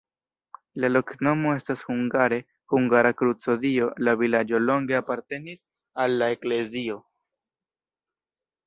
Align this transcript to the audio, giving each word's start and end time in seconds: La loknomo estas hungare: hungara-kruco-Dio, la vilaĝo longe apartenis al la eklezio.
La 0.85 0.89
loknomo 0.93 1.51
estas 1.57 1.83
hungare: 1.89 2.39
hungara-kruco-Dio, 2.73 3.91
la 4.09 4.17
vilaĝo 4.23 4.63
longe 4.65 4.99
apartenis 5.05 5.63
al 6.07 6.21
la 6.25 6.33
eklezio. 6.39 6.99